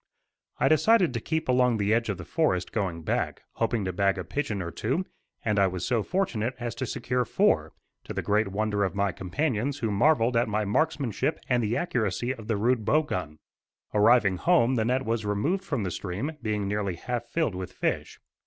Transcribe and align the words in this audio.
I 0.59 0.67
decided 0.67 1.13
to 1.13 1.19
keep 1.19 1.47
along 1.47 1.77
the 1.77 1.93
edge 1.93 2.09
of 2.09 2.17
the 2.17 2.25
forest 2.25 2.71
going 2.71 3.03
back, 3.03 3.43
hoping 3.57 3.85
to 3.85 3.93
bag 3.93 4.17
a 4.17 4.23
pigeon 4.23 4.59
or 4.59 4.71
two; 4.71 5.05
and 5.45 5.59
I 5.59 5.67
was 5.67 5.85
so 5.85 6.01
fortunate 6.01 6.55
as 6.59 6.73
to 6.73 6.87
secure 6.87 7.23
four, 7.23 7.73
to 8.05 8.13
the 8.15 8.23
great 8.23 8.47
wonder 8.47 8.83
of 8.83 8.95
my 8.95 9.11
companions 9.11 9.77
who 9.77 9.91
marvelled 9.91 10.35
at 10.35 10.49
my 10.49 10.65
markmanship 10.65 11.37
and 11.47 11.61
the 11.61 11.77
accuracy 11.77 12.33
of 12.33 12.47
the 12.47 12.57
rude 12.57 12.83
bow 12.83 13.03
gun. 13.03 13.37
Arriving 13.93 14.37
home 14.37 14.73
the 14.73 14.85
net 14.85 15.05
was 15.05 15.23
removed 15.23 15.63
from 15.63 15.83
the 15.83 15.91
stream, 15.91 16.31
being 16.41 16.67
nearly 16.67 16.95
half 16.95 17.25
filled 17.27 17.53
with 17.53 17.71
fish. 17.71 18.19